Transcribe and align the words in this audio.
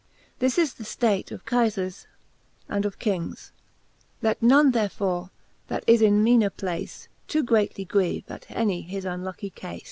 This 0.39 0.55
his 0.55 0.73
the 0.73 0.83
ftate 0.83 1.29
of 1.31 1.45
Kealars 1.45 2.07
and 2.67 2.87
of 2.87 2.97
Kings, 2.97 3.51
Let 4.23 4.41
none 4.41 4.71
therefore, 4.71 5.29
that 5.67 5.83
is 5.85 6.01
in 6.01 6.23
meaner 6.23 6.49
place, 6.49 7.07
Too 7.27 7.43
greatly 7.43 7.85
grieve 7.85 8.23
at 8.31 8.47
any 8.49 8.81
his 8.81 9.05
unlucky 9.05 9.51
cafe. 9.51 9.79